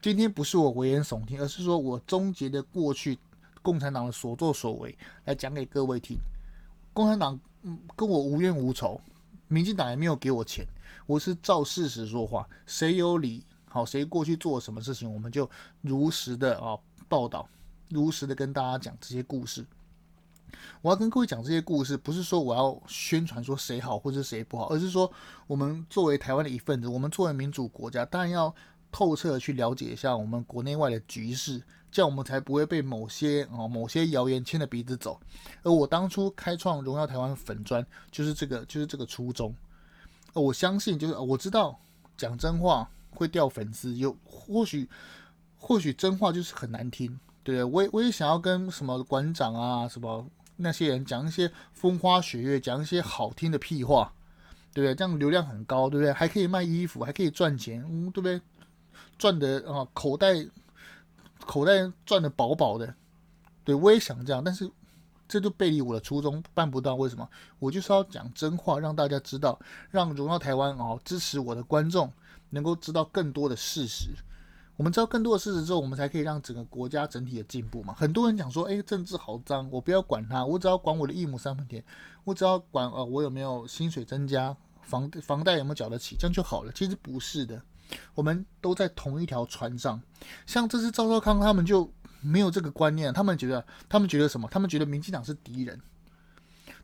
[0.03, 3.19] 今天不是我危言耸听，而是说我终结的过去。
[3.67, 6.17] 共产党的所作所为来讲给各位听。
[6.93, 9.01] 共产党嗯跟我无冤无仇，
[9.49, 10.65] 民进党也没有给我钱，
[11.05, 12.49] 我是照事实说话。
[12.65, 15.51] 谁有理好，谁过去做什么事情，我们就
[15.81, 17.49] 如实的啊报道，
[17.89, 19.67] 如实的跟大家讲这些故事。
[20.81, 25.11] 我要跟各位讲这些故事，不是说我要宣传说谁好或者谁不好，而是说
[25.49, 28.55] 我们作为台湾的一份子，我们作为民主国家，当然要
[28.93, 31.61] 透彻的去了解一下我们国内外的局势，
[31.97, 35.19] 这样我们才不会被某些啊某些谣言牵着鼻子走。
[35.63, 39.55] 而我当初开创荣耀台湾粉专，就是这个就是这个初衷。
[40.35, 41.81] 而我相信，就是我知道
[42.15, 44.87] 讲真话会掉粉丝，有或许
[45.57, 47.65] 或许真话就是很难听，对不对？
[47.65, 54.13] 我也我也想要跟什么馆长啊什么那些人讲一些风花雪月，讲一些好听的屁话。
[54.75, 54.95] 对不对？
[54.95, 56.13] 这样流量很高，对不对？
[56.13, 58.39] 还可以卖衣服，还可以赚钱，嗯，对不对？
[59.17, 60.35] 赚的啊，口袋
[61.41, 62.95] 口袋赚的饱饱的。
[63.65, 64.71] 对，我也想这样，但是
[65.29, 66.95] 这就背离我的初衷，办不到。
[66.95, 67.29] 为什么？
[67.59, 69.59] 我就是要讲真话，让大家知道，
[69.91, 72.13] 让荣耀台湾哦，支持我的观众
[72.51, 74.11] 能够知道更多的事实。
[74.77, 77.95] 我们知道更多的事实之后，我们才可以让整个国家整体的进步嘛。
[77.95, 81.83] 很多人讲说，哎，政治好脏，我不要管它，我只要管我的一亩三分田，
[82.25, 84.57] 我只要管呃，我有没有薪水增加。
[84.83, 86.71] 房房贷有没有缴得起，这样就好了。
[86.71, 87.61] 其实不是的，
[88.15, 90.01] 我们都在同一条船上。
[90.47, 94.49] 像这次赵少康他们就没有这个观念，他们觉得他们觉得什么？
[94.51, 95.81] 他们觉得民进党是敌人，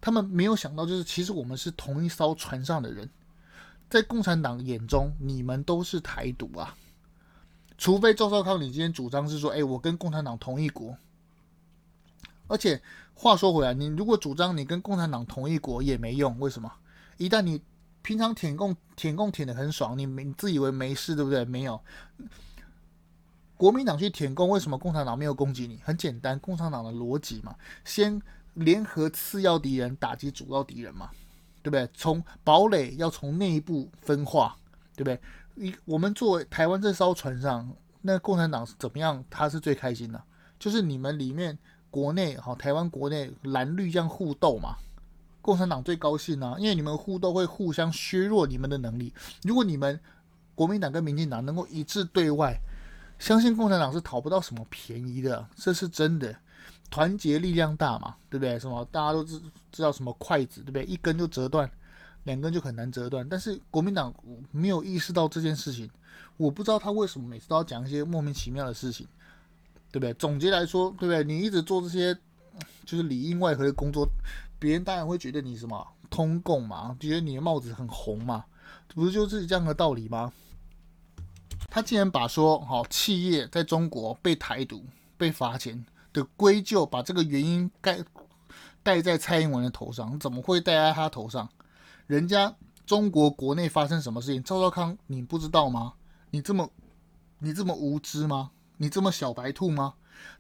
[0.00, 3.08] 他们没有想到就是其实我们是同一艘船上的人。
[3.90, 6.74] 在共产党眼中，你们都是台独啊，
[7.76, 10.96] 除非赵少康你今天主张是说，哎，我跟共产党同一国。
[12.46, 12.80] 而且
[13.12, 16.72] 话说回来，你如果主张你跟共产党同一国也没用，为什么？
[17.18, 17.60] 一旦你
[18.02, 21.44] 平常舔共舔共舔得很爽，你没自以为没事，对不对？
[21.44, 21.80] 没有，
[23.56, 25.80] 国民党去舔共，为什么共产党没有攻击你？
[25.84, 28.20] 很简单，共产党的逻辑嘛，先
[28.54, 31.10] 联合次要敌人打击主要敌人嘛，
[31.62, 31.88] 对不对？
[31.94, 34.56] 从堡垒要从内部分化，
[34.96, 35.20] 对不对？
[35.54, 39.24] 你我们作为台湾这艘船上，那共产党怎么样？
[39.30, 40.20] 他是最开心的，
[40.58, 41.56] 就是你们里面
[41.90, 44.74] 国内哈，台湾国内蓝绿这样互斗嘛。
[45.42, 49.12] 共产党最高兴啊，因为你们互斗会互相削弱你们的能力。
[49.42, 50.00] 如果你们
[50.54, 52.56] 国民党跟民进党能够一致对外，
[53.18, 56.34] 相信共产党是讨不到什么便宜的，这是真的。
[56.90, 58.58] 团结力量大嘛，对不对？
[58.58, 60.84] 什么大家都知知道什么筷子，对不对？
[60.84, 61.68] 一根就折断，
[62.24, 63.26] 两根就很难折断。
[63.26, 64.14] 但是国民党
[64.50, 65.90] 没有意识到这件事情，
[66.36, 69.08] 我不知道他为什么每次都要讲一些莫名其妙的事情，
[69.90, 70.12] 对不对？
[70.14, 71.24] 总结来说，对不对？
[71.24, 72.14] 你一直做这些
[72.84, 74.06] 就是里应外合的工作。
[74.62, 78.44] 别人当然会觉得你什么通共嘛，觉得你的帽子很红嘛，
[78.94, 80.32] 不是就是这样的道理吗？
[81.68, 84.84] 他竟然把说好企业在中国被台独
[85.16, 87.98] 被罚钱的归咎，把这个原因盖
[88.84, 91.48] 戴在蔡英文的头上，怎么会戴在他头上？
[92.06, 92.54] 人家
[92.86, 95.94] 中国国内发生什么事情，赵少康你不知道吗？
[96.30, 96.70] 你这么
[97.40, 98.52] 你这么无知吗？
[98.76, 99.94] 你这么小白兔吗？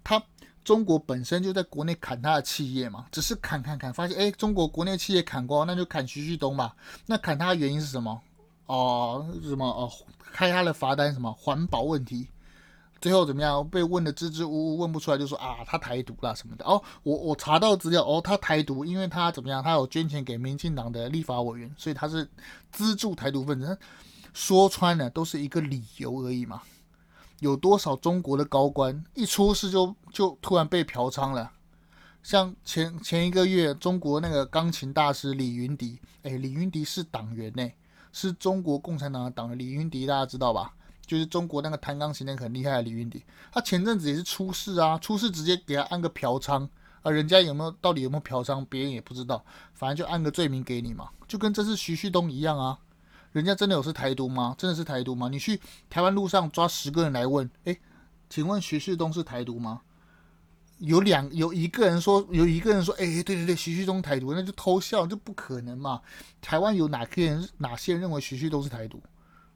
[0.04, 0.22] 他。
[0.64, 6.74] 中国本身就在国内砍他的企业嘛，只是砍砍砍，发现哎，中国国内企业砍光，那就砍徐旭东吧。
[7.06, 8.20] 那砍他的原因是什么？
[8.66, 9.90] 哦，什么哦，
[10.32, 12.28] 开他的罚单什么环保问题？
[13.00, 13.68] 最后怎么样？
[13.68, 16.64] 被问的支支吾吾，问不出来，就说啊，他台独啦什么的。
[16.64, 19.60] 哦，我我查到资料，哦，他台独，因为他怎么样？
[19.60, 22.30] 他有捐钱给民进党的立法委员，所以他是
[22.70, 23.76] 资助台独分子。
[24.32, 26.62] 说穿了，都是一个理由而已嘛。
[27.42, 31.50] 有多少中国的高官一出事就就突然被嫖娼了？
[32.22, 37.68] 像前前一个月，中国那个钢琴大师李云迪，哎，李云迪是党员呢，
[38.12, 39.58] 是中国共产党的党员。
[39.58, 40.72] 李云迪大家知道吧？
[41.04, 43.24] 就是中国那个弹钢琴那个很厉害的李云迪。
[43.50, 46.68] 他前阵子也是出事啊，出事直接给他按个嫖娼
[47.02, 52.78] 啊，人家有没有到底有没有嫖娼，别人也不知道，反正就按个罪名给你嘛，就跟这次徐旭东一样啊。
[53.32, 54.54] 人家真的有是台独吗？
[54.58, 55.28] 真的是台独吗？
[55.28, 57.78] 你去台湾路上抓十个人来问，诶，
[58.28, 59.80] 请问徐旭东是台独吗？
[60.78, 66.00] 有两有一个人说，有一个人说，诶，对对对，徐旭东台独，那就偷笑，这不可能嘛？
[66.40, 69.00] 台湾有哪个人哪些人认为徐旭东是台独？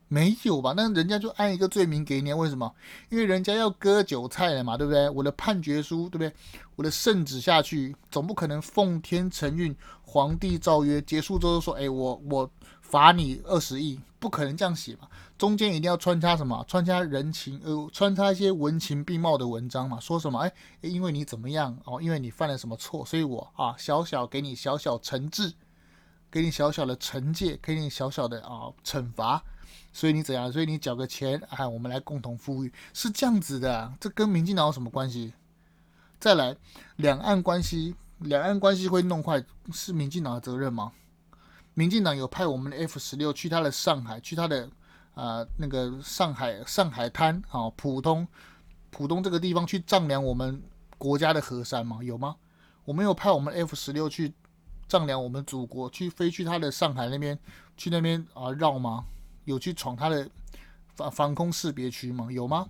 [0.08, 0.72] 没有吧？
[0.76, 2.72] 那人家就按一个罪名给你，为什么？
[3.10, 5.10] 因为人家要割韭菜了嘛，对不对？
[5.10, 6.32] 我的判决书，对不对？
[6.76, 12.50] 我的圣旨下去，总不可能奉天承运，皇帝诏曰，结束之后说，诶，我我。
[12.88, 15.08] 罚你二十亿，不可能这样写嘛？
[15.36, 16.64] 中间一定要穿插什么？
[16.68, 19.98] 穿插人情，呃，穿插一些文情并茂的文章嘛？
[20.00, 20.38] 说什么？
[20.38, 22.00] 哎，因为你怎么样哦？
[22.00, 25.52] 因为你犯了什么错，所以我啊，小小给你小小惩治，
[26.30, 29.42] 给你小小的惩戒，给你小小的啊惩罚，
[29.92, 30.50] 所以你怎样？
[30.50, 33.92] 所以你缴个钱，哎，我们来共同富裕，是这样子的。
[34.00, 35.32] 这跟民进党有什么关系？
[36.18, 36.56] 再来，
[36.96, 40.92] 两岸关系，两岸关系会弄坏，是民进党的责任吗？
[41.78, 44.66] 民进党有派我们的 F 十六去他的上海，去他的
[45.12, 48.26] 啊、那个上海上海滩啊浦东
[48.90, 50.62] 浦东这个地方去丈量我们
[50.96, 52.02] 国家的河山吗？
[52.02, 52.34] 有吗？
[52.86, 54.32] 我们有派我们 F 十六去
[54.88, 57.38] 丈量我们祖国，去飞去他的上海那边
[57.76, 59.04] 去那边啊绕吗？
[59.44, 60.26] 有去闯他的
[60.94, 62.28] 防防空识别区吗？
[62.30, 62.68] 有吗？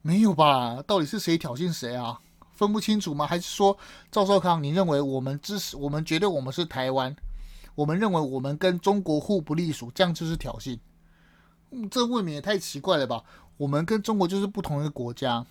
[0.00, 0.80] 没有吧？
[0.86, 2.20] 到底是谁挑衅谁啊？
[2.52, 3.26] 分不清楚吗？
[3.26, 3.76] 还是说
[4.12, 7.14] 赵少康，你认为我们支持，我们觉得我们是台湾，
[7.74, 10.78] 我们认为我们跟中国互不隶属，这样就是挑衅？
[11.90, 13.22] 这未免也太奇怪了吧？
[13.56, 15.46] 我们跟中国就是不同的国家，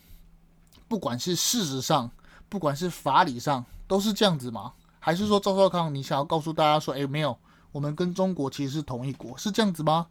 [0.88, 2.12] 不管是事实上，
[2.48, 4.74] 不管是法理上，都是这样子吗？
[5.00, 7.38] 还是说赵少康，你想要告诉大家说，哎，没有，
[7.72, 10.08] 我们跟中国其实是同一国，是这样子吗？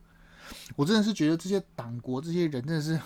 [0.76, 3.00] 我真的是觉得这些党国这些人真的是。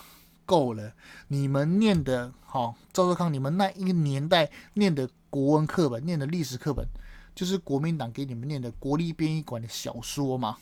[0.47, 0.93] 够了！
[1.29, 6.87] 你们念的好，赵少康，你们那一个年代念的国文课本、念的历史课本，
[7.35, 10.57] 就是国民党给你们念的国立编译馆的小说嘛，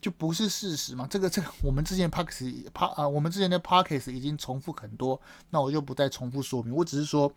[0.00, 1.06] 就不是事实嘛？
[1.10, 6.74] 这个这个，我们之前 Podcast 啊，我们之前的 Parks 已经重复很多，那我就不再重复说明。
[6.74, 7.32] 我只是说，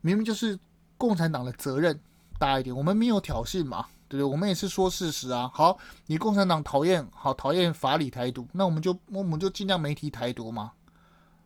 [0.00, 0.58] 明明就是
[0.96, 1.98] 共产党的责任
[2.38, 4.30] 大一点，我们没有挑衅嘛，对不对？
[4.30, 5.50] 我们也是说事实啊。
[5.52, 10.72] 好，你共产党讨厌，好讨厌法理台独，那我们就我们就尽量没提台独嘛。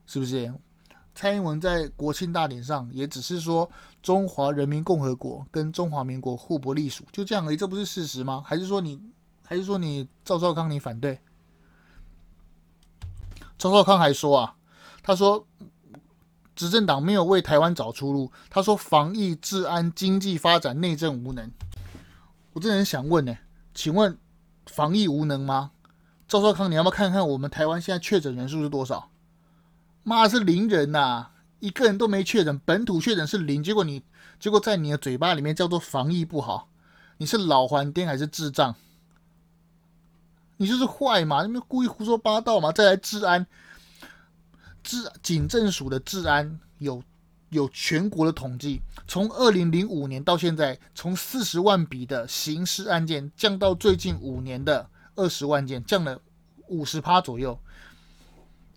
[0.09, 0.55] 是不是？
[1.16, 3.68] 蔡英文在国庆大典上也只是说
[4.02, 8.42] 中华人民共和国跟中华民国互不隶属，就这样而已，这不是事实吗？
[8.46, 9.00] 还是说你，
[9.42, 11.18] 还是说你赵少康你反对？
[13.57, 14.57] 赵少康还说啊，
[15.02, 15.46] 他说
[16.55, 21.50] 执政党没有为台湾找出路，他说防疫、治安、经济发展、内政无能。
[22.52, 23.35] 我真的很想问呢，
[23.74, 24.18] 请问
[24.66, 25.70] 防疫无能吗？
[26.29, 29.09] 赵少康，你要不要看看我们台湾现在确诊人数是多少？
[30.09, 34.05] 妈是零人呐、一个人都没确诊，本土确诊是零，结果你
[34.38, 36.69] 结果在你的嘴巴里面叫做防疫不好，
[37.16, 38.77] 你是老还颠还是智障？
[40.59, 42.71] 你就是坏嘛，你们故意胡说八道嘛？
[42.71, 43.45] 再来治安，
[44.85, 47.03] 治警政署的治安有
[47.49, 56.21] 有全国的统计，从二零零五年到现在，从四十万笔的刑事案件降到最近五年的二十万件，降了
[56.69, 57.59] 五十趴左右。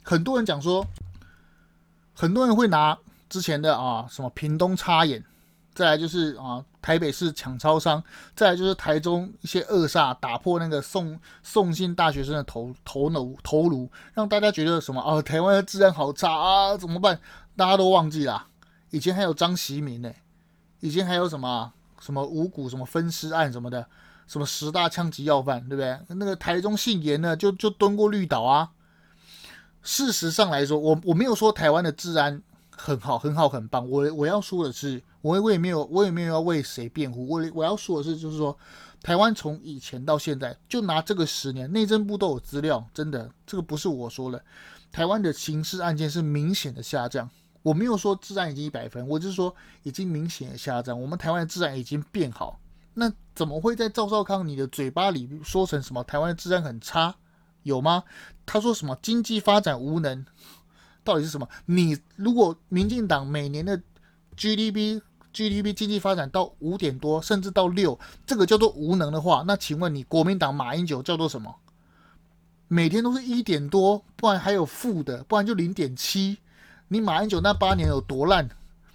[0.02, 0.84] 很多人讲说。
[2.20, 2.98] 很多人会拿
[3.30, 5.24] 之前的啊什么屏东插眼，
[5.74, 8.04] 再来就是啊台北市抢超商，
[8.36, 17.18] 再来就是台中一些恶煞打破那个送送信大学生的头头颅头颅，让大家觉得什么啊台湾的治安好差啊怎么办？
[17.56, 18.48] 大家都忘记了，
[18.90, 20.12] 以前还有张锡民呢，
[20.82, 23.86] 以前还有什么什么五股什么分尸案什么的，
[24.28, 25.98] 什么十大枪击要犯对不对？
[26.18, 28.72] 那个台中姓严的就就蹲过绿岛啊。
[29.82, 33.90] 事实上来说，我我没有说台湾的治安很好、很好、很棒。
[33.90, 37.28] 我我要说的是，我我也没有我也没有要为谁辩护。
[37.28, 38.58] 我我要说的是，就是说，
[39.02, 44.44] 台湾从以前到现在，就拿这个十年，内政部都有资料，真的，这个不是我说的。
[44.92, 47.30] 台湾的刑事案件是明显的下降。
[47.62, 51.00] 我没有说治安已经一百分，我就是说已经明显的下降。
[51.00, 52.60] 我们台湾的治安已经变好，
[52.94, 57.14] 那怎么会在赵少康你的嘴巴里说成什么台湾的治安很差？
[57.70, 58.04] 有吗？
[58.46, 60.26] 他说什么经济发展无能，
[61.04, 61.48] 到底是什么？
[61.68, 63.80] 你如果民进党每年的
[64.36, 65.00] GDP
[65.32, 71.56] GDP 经济发展到五点多，甚至到六，这个叫做无能的话，那请问你国民党马英九叫做什么？
[72.68, 76.40] 每天都是一点多，不然还有负的，不然就零点七。
[76.88, 78.50] 你马英九那八年有多烂？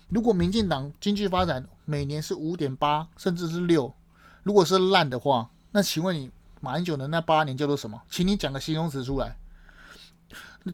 [0.09, 3.95] 如果民进党经济发展每年是五点八，甚至是六，
[4.43, 6.31] 如果是烂的话，那请问你？
[6.65, 8.01] 马英九的那八年叫做什么？
[8.09, 9.37] 请你讲个形容词出来。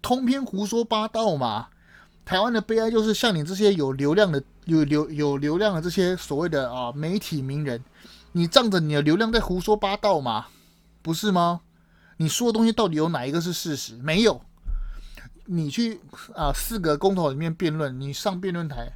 [0.01, 1.67] 通篇胡说八道嘛！
[2.25, 7.83] 台湾的悲哀就是像你这些有流量的、有流有流量的这些所谓的啊媒体名人，
[8.31, 10.47] 你仗着你的流量在胡说八道嘛？
[11.03, 11.63] 不是吗？
[12.19, 13.97] 你说的东西到底有哪一个是事实？
[13.97, 14.41] 没有。
[15.47, 16.01] 你去
[16.37, 18.93] 啊四个公投里面辩论，你上辩论台，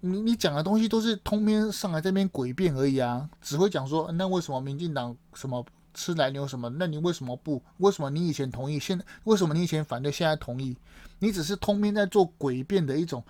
[0.00, 5.64] 你你讲的东西都是通篇上来这边诡辩而已啊，只会讲说那为什么民进党什么？
[5.98, 6.70] 吃奶牛什么？
[6.78, 7.60] 那你为什么不？
[7.78, 10.76] 为什么你以前同意，现在为什么你以前反对，现在同意？
[11.18, 13.24] 你只是通篇在做诡辩的一种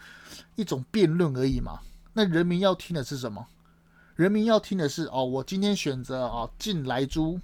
[0.55, 1.81] 一种辩论而已嘛？
[2.13, 3.47] 那人民要听的是什么？
[4.17, 7.41] 人民要听的是哦，我今天选择啊禁来猪，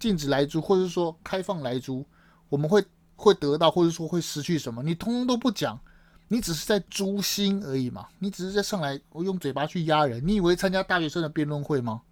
[0.00, 2.04] 禁止来猪，或者说开放来猪，
[2.48, 2.84] 我们会
[3.14, 4.82] 会得到，或者说会失去什么？
[4.82, 5.78] 你通通都不讲，
[6.26, 8.08] 你只是在诛心而已嘛？
[8.18, 10.20] 你只是在上来我用嘴巴去压人？
[10.26, 12.02] 你以为参加大学生的辩论会吗？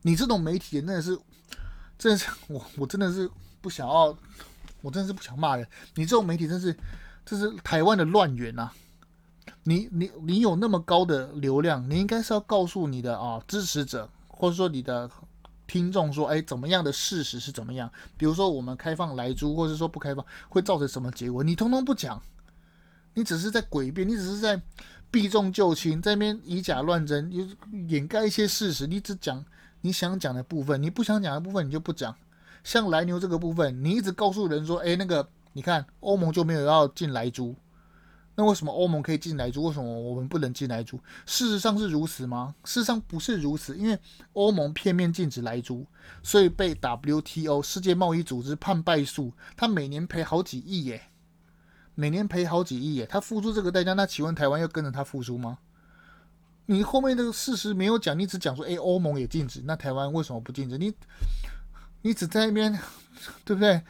[0.00, 1.18] 你这种媒体真的是。
[1.98, 3.28] 真是我，我真的是
[3.60, 4.16] 不想要，
[4.80, 5.66] 我真的是不想骂人。
[5.96, 6.74] 你这种媒体真是，
[7.26, 8.70] 这是台湾的乱源呐！
[9.64, 15.10] 你你你有那么高的流量，你应该是要告诉你的啊支持者，或者说你的
[15.66, 17.90] 听众说，哎，怎么样的事实是怎么样？
[18.16, 21.42] 比如说我们开放来租，或者说不开放，会造成什么结果？
[21.42, 22.22] 你通通不讲，
[23.14, 24.62] 你只是在诡辩，你只是在
[25.10, 27.28] 避重就轻，在那边以假乱真，
[27.88, 29.44] 掩盖一些事实，你只讲。
[29.80, 32.14] 你想讲的部分，你不想讲的部分，你就不讲。
[32.64, 37.54] 像莱牛这个部分，你一直告诉人说，哎，那个你看欧盟就没有要进莱猪，
[38.34, 39.62] 那为什么欧盟可以进莱猪？
[39.64, 41.00] 为什么我们不能进莱猪？
[41.24, 42.54] 事实上是如此吗？
[42.64, 43.98] 事实上不是如此，因为
[44.32, 45.86] 欧盟片面禁止莱猪，
[46.22, 51.00] 所以被 WTO 世界贸易组织判败诉，他每年赔好几亿耶，
[51.94, 55.58] 每年赔好几亿耶，他付出这个代价，那请问台湾要跟着他付出吗？
[56.70, 60.76] 你后面那个事实没有讲，你只讲说，哎，欧盟也禁止，那台湾为什么不禁止？
[60.76, 60.92] 你，
[62.02, 62.70] 你只在那边，
[63.42, 63.82] 对不对？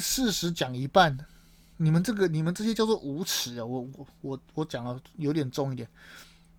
[0.00, 1.18] 事实讲一半，
[1.78, 3.64] 你们这个，你们这些叫做无耻啊！
[3.64, 5.88] 我我我我讲的有点重一点，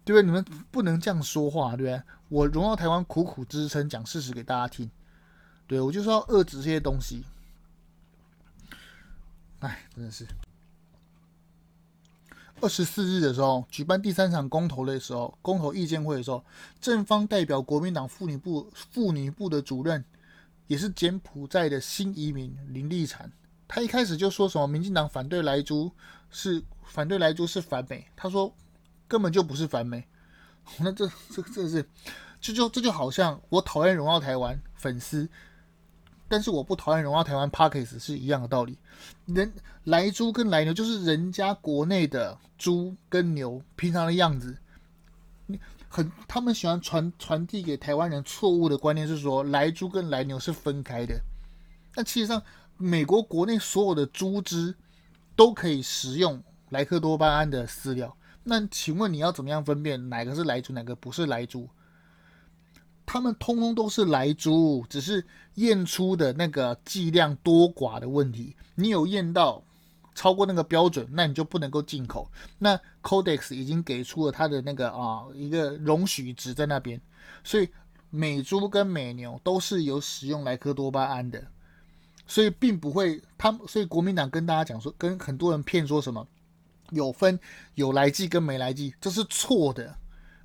[0.04, 0.26] 对不对？
[0.26, 2.04] 你们不能这样说话，对不对？
[2.28, 4.92] 我荣耀台湾苦苦支撑，讲事实给大家听，
[5.66, 7.24] 对，我就是要遏制这些东西。
[9.60, 10.28] 哎，真的是。
[12.60, 16.44] 二十四日的时候，举办第三场公投的时候，公投意见会的时候，
[16.82, 20.04] 正方代表国民党妇女部妇女部的主任，
[20.66, 23.32] 也是柬埔寨的新移民林立产，
[23.68, 25.92] 他一开始就说什么民进党反对莱猪
[26.32, 28.52] 是反对莱猪是反美，他说
[29.08, 30.08] 根本就不是反美，
[30.80, 31.88] 那这这这是
[32.42, 35.30] 这就这就好像我讨厌荣耀台湾粉丝。
[36.28, 38.78] 但是我不讨厌荣耀台湾 Podcast 是一样的道理。
[39.26, 39.54] 人
[39.86, 44.58] 莱猪跟莱牛就是人家国内的猪跟牛平常的样子。
[45.90, 51.18] 很他们喜欢传传递给台湾人错误的观念是说莱猪跟莱牛是分开的。
[51.94, 52.44] 但其实上，
[52.76, 54.76] 美国国内所有的猪只
[55.36, 58.16] 都可以食用莱克多巴胺的饲料。
[58.44, 61.70] 那请问你要怎么样分辨哪个是莱猪，哪个不是莱猪？
[63.08, 68.54] 他们通通都是来猪，只是验出的那个剂量多寡的问题。
[68.76, 69.64] 你有验到
[70.14, 72.30] 超过那个标准，那你就不能够进口。
[72.60, 77.00] 那 Codex 已经给出了它的那个啊一个容许值在那边，
[77.46, 77.70] 所以
[78.10, 81.42] 美猪跟美牛都是有使用莱克多巴胺的，
[82.28, 83.22] 所以并不会。
[83.38, 86.28] 他们所以国民党跟大家讲说，跟很多人骗说什么
[86.90, 87.40] 有分
[87.76, 89.96] 有来剂跟没来剂，这是错的。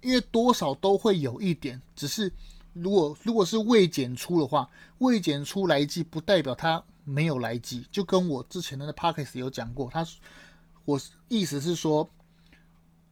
[0.01, 2.33] 因为多少都会有一点，只是
[2.73, 4.69] 如果如果是未检出的话，
[4.99, 10.07] 未检出来剂不代表它没有来剂，就跟我之前的那 podcast 有讲过，他
[10.85, 12.09] 我意思是说，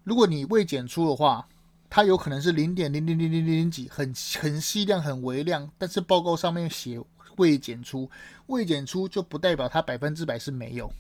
[0.03, 1.47] 如果你未检出的话，
[1.89, 7.01] 它有可能是零点零零零零零几，很很细量很微量，但是报告上面写
[7.37, 8.11] 未检出，
[8.47, 10.93] 未检出就不代表它百分之百是没有，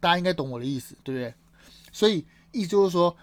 [0.00, 1.34] 大家应该懂我的意思，对不对？
[1.92, 3.16] 所以意思就是说。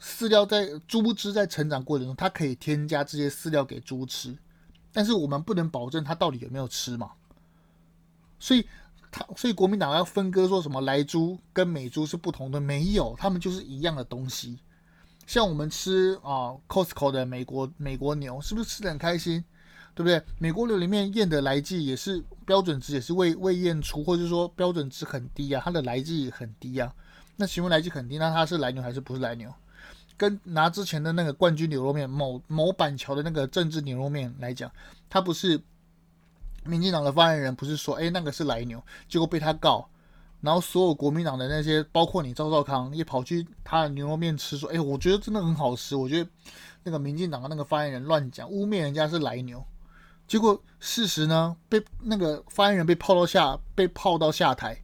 [0.00, 4.36] 饲料在猪只在成长过程中，它可以添加这些饲料给猪吃，
[4.92, 7.12] 但是我们不能保证它到底有没有吃嘛。
[8.38, 8.66] 所以，
[9.10, 14.58] 它所以国民党要分割说什么来猪跟美猪是不同的，没有，他们就是一样的东西。
[15.26, 19.42] 像我们吃啊 Costco 的美国美国牛，是不是吃的很开心？
[19.94, 20.22] 对不对？
[20.38, 26.94] 美国牛里面验的来剂也是标准值，也是未未验出，或者说标准值很低啊，它的来剂很低啊。
[27.36, 29.50] 那请问来剂很低，那它是来牛还是不是来牛？
[30.16, 34.70] 跟拿之前的那个冠军牛肉面，某某板桥的那个政治牛肉面来讲，
[35.10, 35.60] 他不是
[36.64, 39.86] 民进党的发言人，不是说哎那个是来牛，结果被他告，
[40.40, 46.30] 然后所有国民党的那些，包括你赵少康也跑去他的牛肉面吃，说哎我觉得真的很好吃，我觉得
[46.82, 49.62] 那个民进党的那个发言人乱讲，污蔑人家是来牛，
[50.26, 54.82] 结果事实呢被那个发言人被泡到下被泡到下台，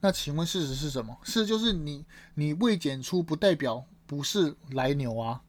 [0.00, 1.16] 那请问事实是什么？
[1.22, 2.04] 事实就是你
[2.34, 3.84] 你未检出不代表。
[4.06, 5.40] 不是来牛啊，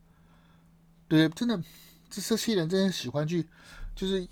[1.07, 1.61] 对，真的，
[2.09, 3.47] 这这些人真的喜欢去，
[3.95, 4.27] 就是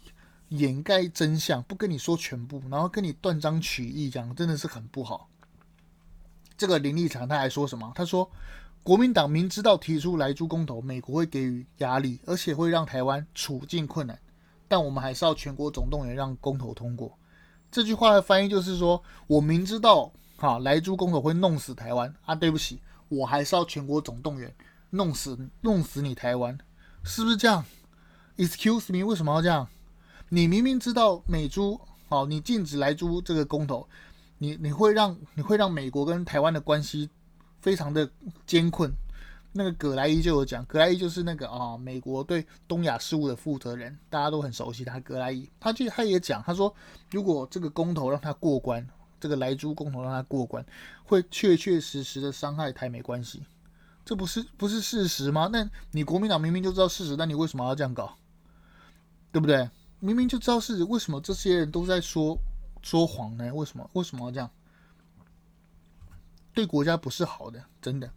[0.49, 5.29] 掩盖真相，不跟你说全部，然后跟你断章取义，这样真的是很不好。
[6.55, 7.91] 这个林立场他还说什么？
[7.95, 8.29] 他说，
[8.83, 14.17] 国民党明知道提出莱猪公投，美国会给予压力，而且会让台湾处境困难，
[14.67, 17.17] 但我们还是要全国总动员让公投通过。
[17.71, 22.79] 这句话的翻译就是说，我明知道哈莱猪公投会弄死台湾啊，对不起。
[23.13, 24.53] 我还是要全国总动员，
[24.89, 26.57] 弄死弄死你台湾，
[27.03, 27.63] 是不是这样
[28.37, 29.67] ？Excuse me，为什么要这样？
[30.29, 33.87] 你明明知道美猪，好，你禁止莱猪这个公投，
[34.39, 37.09] 你你会让你会让美国跟台湾的关系
[37.61, 38.09] 非常的
[38.47, 38.91] 艰困。
[39.51, 44.99] 那个葛莱伊就有讲，葛莱伊就是那个啊，美国对东亚事务的负责人，大家都很熟悉他。
[45.01, 46.73] 葛莱伊，他就他也讲，他说
[47.11, 48.87] 如果这个公投让他过关。
[49.19, 50.65] 这个莱猪公投让他过关，
[51.13, 53.45] 会确确实实的伤害台美关系，
[54.03, 55.47] 这不是不是事实吗？
[55.53, 58.17] 那你国民党明明就知道事实，那你为什么要这样搞？
[59.31, 59.69] 对不对？
[59.99, 62.35] 明明就知道事实，为什么这些人都在说
[62.81, 63.53] 说谎呢？
[63.53, 64.49] 为什么为什么要这样？
[66.51, 68.11] 对国家不是好的，真的。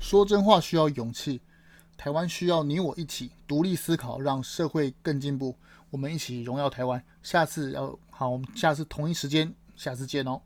[0.00, 1.40] 说真话需要勇气，
[1.96, 5.56] 台湾需要你我一起独立思考，让社会更进步。
[5.90, 7.00] 我们一起荣耀台湾。
[7.22, 9.54] 下次要好，我们下次同一时间。
[9.76, 10.40] 下次见哦。